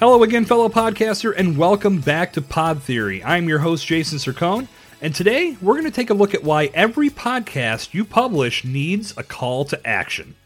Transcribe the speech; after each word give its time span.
Hello 0.00 0.22
again, 0.22 0.44
fellow 0.44 0.68
podcaster, 0.68 1.34
and 1.36 1.58
welcome 1.58 2.00
back 2.00 2.32
to 2.34 2.40
Pod 2.40 2.80
Theory. 2.84 3.24
I'm 3.24 3.48
your 3.48 3.58
host, 3.58 3.84
Jason 3.84 4.18
Sircone, 4.18 4.68
and 5.02 5.12
today 5.12 5.56
we're 5.60 5.74
going 5.74 5.86
to 5.86 5.90
take 5.90 6.10
a 6.10 6.14
look 6.14 6.34
at 6.34 6.44
why 6.44 6.70
every 6.72 7.10
podcast 7.10 7.92
you 7.92 8.04
publish 8.04 8.64
needs 8.64 9.12
a 9.16 9.24
call 9.24 9.64
to 9.64 9.84
action. 9.84 10.36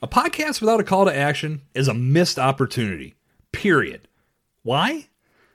A 0.00 0.08
podcast 0.08 0.62
without 0.62 0.80
a 0.80 0.84
call 0.84 1.04
to 1.04 1.14
action 1.14 1.60
is 1.74 1.86
a 1.86 1.92
missed 1.92 2.38
opportunity, 2.38 3.14
period. 3.52 4.08
Why? 4.62 5.08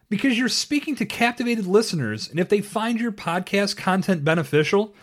Because 0.09 0.37
you're 0.37 0.47
speaking 0.47 0.95
to 0.97 1.05
captivated 1.07 1.65
listeners, 1.65 2.29
and 2.29 2.39
if 2.39 2.49
they 2.49 2.61
find 2.61 2.99
your 2.99 3.11
podcast 3.11 3.77
content 3.77 4.23
beneficial, 4.23 4.93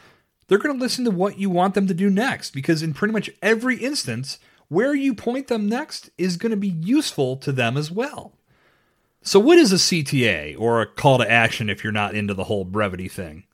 they're 0.46 0.58
going 0.58 0.76
to 0.76 0.80
listen 0.80 1.04
to 1.04 1.10
what 1.10 1.40
you 1.40 1.50
want 1.50 1.74
them 1.74 1.88
to 1.88 1.94
do 1.94 2.08
next, 2.10 2.52
because 2.52 2.80
in 2.80 2.94
pretty 2.94 3.10
much 3.12 3.28
every 3.42 3.78
instance, 3.78 4.38
where 4.68 4.94
you 4.94 5.14
point 5.14 5.48
them 5.48 5.68
next 5.68 6.10
is 6.18 6.36
going 6.36 6.50
to 6.50 6.56
be 6.56 6.68
useful 6.68 7.36
to 7.38 7.52
them 7.52 7.76
as 7.76 7.90
well. 7.90 8.32
So, 9.22 9.40
what 9.40 9.58
is 9.58 9.72
a 9.72 9.76
CTA, 9.76 10.54
or 10.58 10.82
a 10.82 10.86
call 10.86 11.18
to 11.18 11.30
action 11.30 11.70
if 11.70 11.82
you're 11.82 11.92
not 11.92 12.14
into 12.14 12.34
the 12.34 12.44
whole 12.44 12.64
brevity 12.64 13.08
thing? 13.08 13.44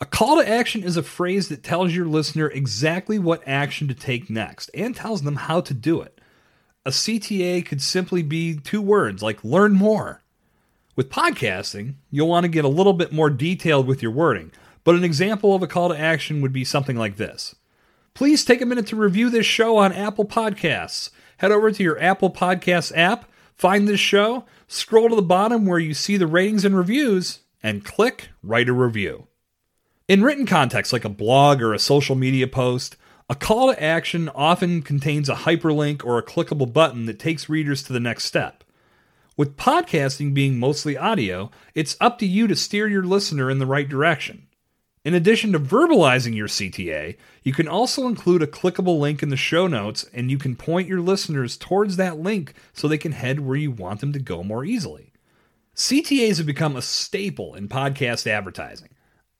A 0.00 0.04
call 0.04 0.36
to 0.36 0.48
action 0.48 0.82
is 0.82 0.96
a 0.96 1.02
phrase 1.02 1.48
that 1.48 1.62
tells 1.62 1.94
your 1.94 2.06
listener 2.06 2.48
exactly 2.48 3.18
what 3.18 3.46
action 3.46 3.88
to 3.88 3.94
take 3.94 4.30
next 4.30 4.70
and 4.74 4.94
tells 4.94 5.22
them 5.22 5.36
how 5.36 5.60
to 5.60 5.74
do 5.74 6.00
it. 6.00 6.20
A 6.84 6.90
CTA 6.90 7.64
could 7.64 7.80
simply 7.80 8.22
be 8.22 8.56
two 8.56 8.82
words 8.82 9.22
like 9.22 9.44
learn 9.44 9.72
more. 9.72 10.22
With 10.96 11.08
podcasting, 11.08 11.94
you'll 12.10 12.28
want 12.28 12.44
to 12.44 12.48
get 12.48 12.64
a 12.64 12.68
little 12.68 12.92
bit 12.92 13.12
more 13.12 13.30
detailed 13.30 13.86
with 13.86 14.02
your 14.02 14.10
wording, 14.10 14.52
but 14.84 14.94
an 14.94 15.04
example 15.04 15.54
of 15.54 15.62
a 15.62 15.68
call 15.68 15.88
to 15.88 15.98
action 15.98 16.40
would 16.42 16.52
be 16.52 16.64
something 16.64 16.96
like 16.96 17.16
this 17.16 17.54
Please 18.14 18.44
take 18.44 18.60
a 18.60 18.66
minute 18.66 18.86
to 18.88 18.96
review 18.96 19.30
this 19.30 19.46
show 19.46 19.78
on 19.78 19.92
Apple 19.92 20.26
Podcasts. 20.26 21.08
Head 21.38 21.50
over 21.50 21.70
to 21.70 21.82
your 21.82 22.00
Apple 22.00 22.30
Podcasts 22.30 22.92
app, 22.94 23.30
find 23.54 23.88
this 23.88 24.00
show, 24.00 24.44
scroll 24.68 25.08
to 25.08 25.16
the 25.16 25.22
bottom 25.22 25.64
where 25.64 25.78
you 25.78 25.94
see 25.94 26.18
the 26.18 26.26
ratings 26.26 26.64
and 26.64 26.76
reviews, 26.76 27.40
and 27.62 27.86
click 27.86 28.28
Write 28.42 28.68
a 28.68 28.72
Review. 28.74 29.28
In 30.08 30.22
written 30.22 30.44
context, 30.44 30.92
like 30.92 31.06
a 31.06 31.08
blog 31.08 31.62
or 31.62 31.72
a 31.72 31.78
social 31.78 32.14
media 32.14 32.46
post, 32.46 32.96
a 33.30 33.34
call 33.34 33.72
to 33.72 33.82
action 33.82 34.28
often 34.34 34.82
contains 34.82 35.30
a 35.30 35.34
hyperlink 35.34 36.04
or 36.04 36.18
a 36.18 36.22
clickable 36.22 36.70
button 36.70 37.06
that 37.06 37.18
takes 37.18 37.48
readers 37.48 37.82
to 37.84 37.94
the 37.94 38.00
next 38.00 38.24
step. 38.24 38.62
With 39.38 39.56
podcasting 39.56 40.34
being 40.34 40.58
mostly 40.58 40.98
audio, 40.98 41.50
it's 41.74 41.96
up 41.98 42.18
to 42.18 42.26
you 42.26 42.46
to 42.46 42.54
steer 42.54 42.86
your 42.86 43.04
listener 43.04 43.50
in 43.50 43.58
the 43.58 43.66
right 43.66 43.88
direction. 43.88 44.48
In 45.04 45.14
addition 45.14 45.52
to 45.52 45.58
verbalizing 45.58 46.36
your 46.36 46.46
CTA, 46.46 47.16
you 47.42 47.52
can 47.52 47.66
also 47.66 48.06
include 48.06 48.42
a 48.42 48.46
clickable 48.46 49.00
link 49.00 49.22
in 49.22 49.30
the 49.30 49.36
show 49.36 49.66
notes 49.66 50.04
and 50.12 50.30
you 50.30 50.38
can 50.38 50.54
point 50.54 50.88
your 50.88 51.00
listeners 51.00 51.56
towards 51.56 51.96
that 51.96 52.18
link 52.18 52.54
so 52.72 52.86
they 52.86 52.98
can 52.98 53.12
head 53.12 53.40
where 53.40 53.56
you 53.56 53.72
want 53.72 54.00
them 54.00 54.12
to 54.12 54.20
go 54.20 54.44
more 54.44 54.64
easily. 54.64 55.12
CTAs 55.74 56.36
have 56.36 56.46
become 56.46 56.76
a 56.76 56.82
staple 56.82 57.54
in 57.54 57.68
podcast 57.68 58.28
advertising. 58.28 58.90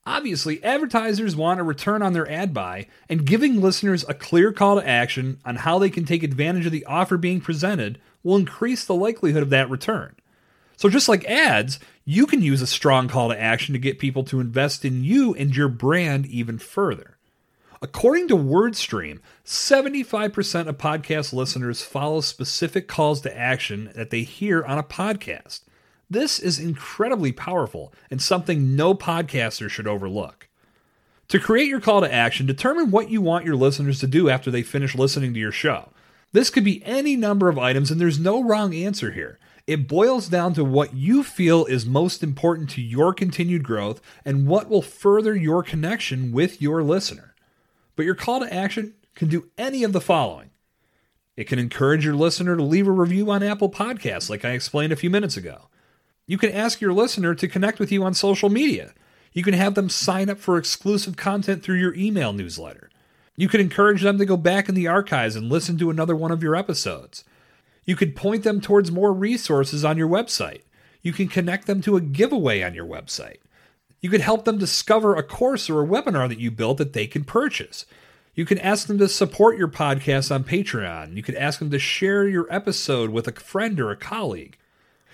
Obviously, 0.05 0.63
advertisers 0.65 1.37
want 1.37 1.61
a 1.61 1.63
return 1.63 2.03
on 2.03 2.13
their 2.13 2.29
ad 2.29 2.53
buy, 2.53 2.89
and 3.09 3.25
giving 3.25 3.61
listeners 3.61 4.05
a 4.09 4.15
clear 4.15 4.53
call 4.53 4.81
to 4.81 4.89
action 4.89 5.39
on 5.45 5.57
how 5.57 5.79
they 5.79 5.91
can 5.91 6.05
take 6.05 6.25
advantage 6.25 6.67
of 6.67 6.73
the 6.73 6.85
offer 6.87 7.17
being 7.17 7.41
presented 7.41 8.01
will 8.25 8.37
increase 8.37 8.85
the 8.85 8.97
likelihood 8.97 9.45
of 9.45 9.51
that 9.51 9.71
return. 9.71 10.17
So, 10.77 10.89
just 10.89 11.09
like 11.09 11.25
ads, 11.27 11.79
you 12.05 12.27
can 12.27 12.43
use 12.43 12.63
a 12.63 12.67
strong 12.67 13.09
call 13.09 13.29
to 13.29 13.41
action 13.41 13.73
to 13.73 13.79
get 13.79 13.99
people 13.99 14.25
to 14.25 14.41
invest 14.41 14.85
in 14.85 15.05
you 15.05 15.35
and 15.35 15.55
your 15.55 15.69
brand 15.69 16.27
even 16.27 16.59
further. 16.59 17.17
According 17.81 18.29
to 18.29 18.37
WordStream, 18.37 19.19
75% 19.45 20.69
of 20.69 20.79
podcast 20.79 21.33
listeners 21.33 21.83
follow 21.83 22.21
specific 22.21 22.87
calls 22.87 23.21
to 23.23 23.37
action 23.37 23.91
that 23.97 24.11
they 24.11 24.23
hear 24.23 24.65
on 24.65 24.79
a 24.79 24.85
podcast. 24.85 25.63
This 26.09 26.39
is 26.39 26.59
incredibly 26.59 27.33
powerful 27.33 27.93
and 28.11 28.23
something 28.23 28.77
no 28.77 28.95
podcaster 28.95 29.69
should 29.69 29.89
overlook. 29.89 30.49
To 31.29 31.41
create 31.41 31.69
your 31.69 31.81
call 31.81 32.03
to 32.03 32.13
action, 32.13 32.47
determine 32.47 32.91
what 32.91 33.11
you 33.11 33.21
want 33.21 33.47
your 33.47 33.57
listeners 33.57 33.99
to 34.01 34.07
do 34.07 34.29
after 34.29 34.51
they 34.51 34.63
finish 34.63 34.95
listening 34.95 35.33
to 35.35 35.41
your 35.41 35.51
show. 35.51 35.89
This 36.33 36.51
could 36.51 36.65
be 36.65 36.85
any 36.85 37.17
number 37.17 37.49
of 37.49 37.59
items, 37.59 37.91
and 37.91 38.01
there's 38.01 38.19
no 38.19 38.43
wrong 38.45 38.75
answer 38.75 39.13
here. 39.13 39.39
It 39.67 39.89
boils 39.89 40.29
down 40.29 40.55
to 40.55 40.65
what 40.65 40.95
you 40.95 41.23
feel 41.23 41.65
is 41.67 41.87
most 41.87 42.23
important 42.23 42.71
to 42.71 42.83
your 42.83 43.15
continued 43.15 43.63
growth 43.63 44.01
and 44.25 44.47
what 44.47 44.69
will 44.69 44.83
further 44.83 45.37
your 45.37 45.63
connection 45.63 46.33
with 46.33 46.61
your 46.61 46.83
listener. 46.83 47.35
But 47.95 48.05
your 48.05 48.15
call 48.15 48.41
to 48.41 48.53
action 48.53 48.95
can 49.15 49.29
do 49.29 49.51
any 49.57 49.85
of 49.85 49.93
the 49.93 50.01
following 50.01 50.51
it 51.37 51.45
can 51.45 51.59
encourage 51.59 52.05
your 52.05 52.15
listener 52.15 52.57
to 52.57 52.63
leave 52.63 52.87
a 52.87 52.93
review 52.93 53.31
on 53.31 53.43
Apple 53.43 53.71
Podcasts, 53.71 54.29
like 54.29 54.45
I 54.45 54.51
explained 54.51 54.93
a 54.93 54.97
few 54.97 55.09
minutes 55.09 55.37
ago. 55.37 55.69
You 56.27 56.37
can 56.37 56.53
ask 56.53 56.81
your 56.81 56.93
listener 56.93 57.35
to 57.35 57.49
connect 57.49 57.79
with 57.79 57.91
you 57.91 58.05
on 58.05 58.15
social 58.15 58.51
media. 58.51 58.93
You 59.33 59.43
can 59.43 59.55
have 59.55 59.75
them 59.75 59.89
sign 59.89 60.29
up 60.29 60.39
for 60.39 60.59
exclusive 60.59 61.17
content 61.17 61.63
through 61.63 61.79
your 61.79 61.95
email 61.95 62.35
newsletter. 62.35 62.91
You 63.35 63.49
can 63.49 63.61
encourage 63.61 64.03
them 64.03 64.19
to 64.19 64.27
go 64.27 64.37
back 64.37 64.69
in 64.69 64.75
the 64.75 64.89
archives 64.89 65.35
and 65.35 65.49
listen 65.49 65.79
to 65.79 65.89
another 65.89 66.15
one 66.15 66.31
of 66.31 66.43
your 66.43 66.55
episodes. 66.55 67.25
You 67.85 67.97
could 67.97 68.17
point 68.17 68.45
them 68.45 68.61
towards 68.61 68.93
more 68.93 69.13
resources 69.13 69.85
on 69.85 69.99
your 69.99 70.09
website. 70.09 70.63
You 71.03 71.13
can 71.13 71.29
connect 71.29 71.67
them 71.67 71.81
to 71.83 71.97
a 71.97 72.01
giveaway 72.01 72.63
on 72.63 72.75
your 72.75 72.87
website. 72.87 73.39
You 74.01 74.11
could 74.11 74.21
help 74.21 74.45
them 74.45 74.59
discover 74.59 75.15
a 75.15 75.23
course 75.23 75.69
or 75.69 75.83
a 75.83 75.87
webinar 75.87 76.29
that 76.29 76.41
you 76.41 76.51
built 76.51 76.79
that 76.79 76.93
they 76.93 77.07
can 77.07 77.25
purchase. 77.25 77.87
You 78.35 78.45
can 78.45 78.59
ask 78.59 78.87
them 78.87 78.99
to 78.99 79.09
support 79.09 79.59
your 79.59 79.69
podcast 79.69 80.35
on 80.35 80.45
Patreon. 80.45 81.17
You 81.17 81.23
could 81.23 81.35
ask 81.35 81.59
them 81.59 81.71
to 81.71 81.79
share 81.79 82.27
your 82.27 82.47
episode 82.51 83.11
with 83.11 83.29
a 83.29 83.33
friend 83.33 83.79
or 83.79 83.91
a 83.91 83.97
colleague. 83.97 84.57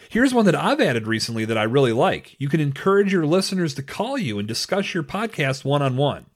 Here's 0.08 0.32
one 0.32 0.46
that 0.46 0.54
I've 0.54 0.80
added 0.80 1.06
recently 1.06 1.44
that 1.44 1.58
I 1.58 1.64
really 1.64 1.92
like. 1.92 2.36
You 2.38 2.48
can 2.48 2.60
encourage 2.60 3.12
your 3.12 3.26
listeners 3.26 3.74
to 3.74 3.82
call 3.82 4.16
you 4.16 4.38
and 4.38 4.46
discuss 4.46 4.94
your 4.94 5.02
podcast 5.02 5.64
one 5.64 5.82
on 5.82 5.96
one. 5.96 6.26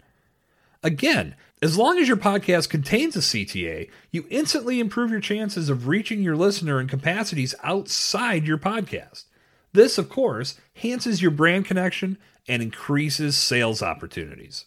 Again, 0.82 1.37
as 1.62 1.78
long 1.78 1.97
as 1.99 2.09
your 2.09 2.17
podcast 2.17 2.69
contains 2.69 3.15
a 3.15 3.21
CTA, 3.21 3.89
you 4.11 4.27
instantly 4.31 4.81
improve 4.81 5.12
your 5.12 5.21
chances 5.21 5.69
of 5.69 5.87
reaching 5.87 6.21
your 6.21 6.34
listener 6.34 6.81
in 6.81 6.89
capacities 6.89 7.55
outside 7.62 8.49
your 8.49 8.59
podcast. 8.59 9.27
This, 9.73 9.97
of 9.97 10.09
course, 10.09 10.59
enhances 10.75 11.23
your 11.23 11.31
brand 11.31 11.65
connection 11.65 12.19
and 12.49 12.65
increases 12.65 13.37
sales 13.37 13.81
opportunities. 13.81 14.65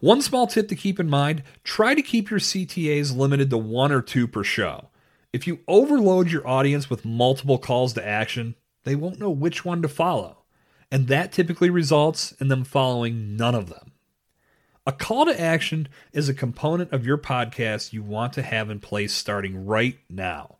One 0.00 0.20
small 0.20 0.46
tip 0.46 0.68
to 0.68 0.76
keep 0.76 1.00
in 1.00 1.08
mind 1.08 1.44
try 1.64 1.94
to 1.94 2.02
keep 2.02 2.28
your 2.28 2.40
CTAs 2.40 3.16
limited 3.16 3.48
to 3.48 3.56
one 3.56 3.90
or 3.90 4.02
two 4.02 4.28
per 4.28 4.44
show. 4.44 4.90
If 5.32 5.46
you 5.46 5.60
overload 5.66 6.30
your 6.30 6.46
audience 6.46 6.90
with 6.90 7.06
multiple 7.06 7.56
calls 7.56 7.94
to 7.94 8.06
action, 8.06 8.54
they 8.84 8.94
won't 8.94 9.18
know 9.18 9.30
which 9.30 9.64
one 9.64 9.80
to 9.80 9.88
follow, 9.88 10.44
and 10.90 11.08
that 11.08 11.32
typically 11.32 11.70
results 11.70 12.32
in 12.32 12.48
them 12.48 12.64
following 12.64 13.34
none 13.34 13.54
of 13.54 13.70
them. 13.70 13.91
A 14.84 14.90
call 14.90 15.26
to 15.26 15.40
action 15.40 15.86
is 16.12 16.28
a 16.28 16.34
component 16.34 16.90
of 16.90 17.06
your 17.06 17.16
podcast 17.16 17.92
you 17.92 18.02
want 18.02 18.32
to 18.32 18.42
have 18.42 18.68
in 18.68 18.80
place 18.80 19.12
starting 19.12 19.64
right 19.64 19.96
now. 20.10 20.56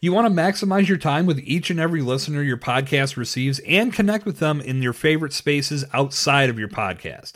You 0.00 0.12
want 0.12 0.26
to 0.26 0.42
maximize 0.42 0.88
your 0.88 0.98
time 0.98 1.24
with 1.24 1.38
each 1.38 1.70
and 1.70 1.78
every 1.78 2.02
listener 2.02 2.42
your 2.42 2.56
podcast 2.56 3.16
receives 3.16 3.60
and 3.60 3.92
connect 3.92 4.26
with 4.26 4.40
them 4.40 4.60
in 4.60 4.82
your 4.82 4.92
favorite 4.92 5.32
spaces 5.32 5.84
outside 5.92 6.50
of 6.50 6.58
your 6.58 6.66
podcast. 6.66 7.34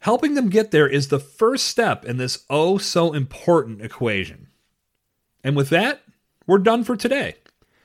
Helping 0.00 0.34
them 0.34 0.50
get 0.50 0.70
there 0.70 0.86
is 0.86 1.08
the 1.08 1.18
first 1.18 1.66
step 1.66 2.04
in 2.04 2.18
this 2.18 2.44
oh 2.50 2.76
so 2.76 3.14
important 3.14 3.80
equation. 3.80 4.48
And 5.42 5.56
with 5.56 5.70
that, 5.70 6.02
we're 6.46 6.58
done 6.58 6.84
for 6.84 6.94
today. 6.94 7.36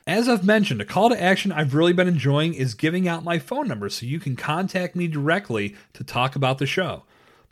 As 0.06 0.28
I've 0.28 0.44
mentioned, 0.44 0.82
a 0.82 0.86
call 0.86 1.12
to 1.12 1.22
action 1.22 1.54
I've 1.54 1.74
really 1.74 1.94
been 1.94 2.10
enjoying 2.10 2.56
is 2.56 2.74
giving 2.74 3.08
out 3.08 3.24
my 3.24 3.40
phone 3.40 3.70
number 3.70 3.88
so 3.88 4.06
you 4.06 4.20
can 4.20 4.36
contact 4.36 4.98
me 4.98 5.08
directly 5.08 5.78
to 5.94 6.04
talk 6.04 6.36
about 6.36 6.58
the 6.58 6.66
show 6.66 7.04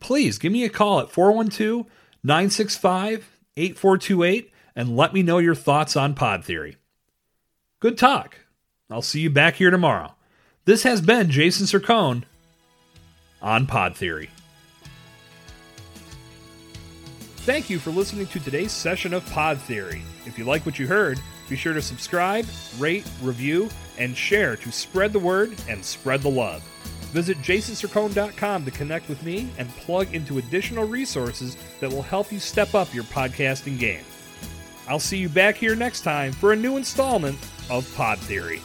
please 0.03 0.37
give 0.37 0.51
me 0.51 0.63
a 0.63 0.69
call 0.69 0.99
at 0.99 1.11
412 1.11 1.85
965 2.23 3.29
8428 3.57 4.51
and 4.75 4.95
let 4.95 5.13
me 5.13 5.23
know 5.23 5.37
your 5.39 5.55
thoughts 5.55 5.95
on 5.95 6.13
Pod 6.13 6.45
Theory. 6.45 6.77
Good 7.79 7.97
talk. 7.97 8.37
I'll 8.89 9.01
see 9.01 9.21
you 9.21 9.29
back 9.29 9.55
here 9.55 9.71
tomorrow. 9.71 10.15
This 10.65 10.83
has 10.83 11.01
been 11.01 11.29
Jason 11.29 11.65
Sircone 11.65 12.23
on 13.41 13.65
Pod 13.67 13.95
Theory. 13.95 14.29
Thank 17.37 17.69
you 17.69 17.77
for 17.77 17.91
listening 17.91 18.27
to 18.27 18.39
today's 18.39 18.71
session 18.71 19.13
of 19.13 19.25
Pod 19.31 19.57
Theory. 19.57 20.01
If 20.25 20.37
you 20.37 20.45
like 20.45 20.65
what 20.65 20.79
you 20.79 20.87
heard, 20.87 21.19
be 21.49 21.57
sure 21.57 21.73
to 21.73 21.81
subscribe, 21.81 22.45
rate, 22.77 23.05
review, 23.21 23.69
and 23.97 24.15
share 24.15 24.55
to 24.55 24.71
spread 24.71 25.11
the 25.11 25.19
word 25.19 25.53
and 25.67 25.83
spread 25.83 26.21
the 26.21 26.29
love. 26.29 26.63
Visit 27.13 27.37
jasoncircone.com 27.43 28.65
to 28.65 28.71
connect 28.71 29.07
with 29.07 29.21
me 29.21 29.49
and 29.59 29.69
plug 29.77 30.11
into 30.15 30.39
additional 30.39 30.87
resources 30.87 31.57
that 31.79 31.91
will 31.91 32.01
help 32.01 32.31
you 32.31 32.39
step 32.39 32.73
up 32.73 32.91
your 32.91 33.03
podcasting 33.03 33.77
game. 33.77 34.03
I'll 34.87 34.99
see 34.99 35.19
you 35.19 35.29
back 35.29 35.55
here 35.55 35.75
next 35.75 36.01
time 36.01 36.31
for 36.33 36.53
a 36.53 36.55
new 36.55 36.75
installment 36.75 37.37
of 37.69 37.89
Pod 37.95 38.17
Theory. 38.17 38.61